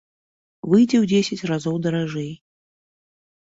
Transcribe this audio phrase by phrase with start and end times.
[0.69, 2.31] Выйдзе ў дзесяць разоў даражэй.